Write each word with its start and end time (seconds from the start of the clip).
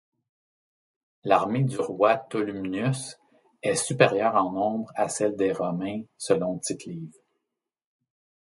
L'armée 1.25 1.63
du 1.63 1.77
roi 1.77 2.17
Tolumnius 2.17 3.19
est 3.61 3.75
supérieure 3.75 4.33
en 4.35 4.51
nombre 4.51 4.91
à 4.95 5.07
celle 5.09 5.35
des 5.35 5.51
romains 5.51 6.01
selon 6.17 6.57
Tite-Live. 6.57 7.13